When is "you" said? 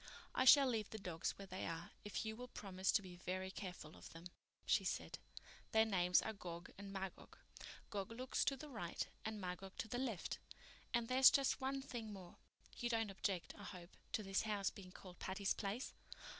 2.25-2.35, 12.77-12.89